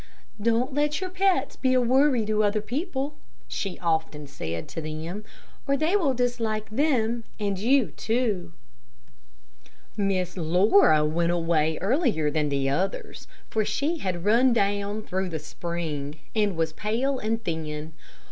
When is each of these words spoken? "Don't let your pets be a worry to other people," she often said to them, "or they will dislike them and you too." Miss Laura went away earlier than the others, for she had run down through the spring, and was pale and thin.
"Don't 0.41 0.73
let 0.73 0.99
your 0.99 1.11
pets 1.11 1.55
be 1.55 1.75
a 1.75 1.79
worry 1.79 2.25
to 2.25 2.41
other 2.43 2.59
people," 2.59 3.13
she 3.47 3.77
often 3.77 4.25
said 4.25 4.67
to 4.69 4.81
them, 4.81 5.23
"or 5.67 5.77
they 5.77 5.95
will 5.95 6.15
dislike 6.15 6.67
them 6.71 7.23
and 7.39 7.59
you 7.59 7.91
too." 7.91 8.51
Miss 9.95 10.37
Laura 10.37 11.05
went 11.05 11.31
away 11.31 11.77
earlier 11.81 12.31
than 12.31 12.49
the 12.49 12.67
others, 12.67 13.27
for 13.51 13.63
she 13.63 13.99
had 13.99 14.25
run 14.25 14.53
down 14.53 15.03
through 15.03 15.29
the 15.29 15.37
spring, 15.37 16.15
and 16.35 16.55
was 16.57 16.73
pale 16.73 17.19
and 17.19 17.43
thin. 17.43 17.93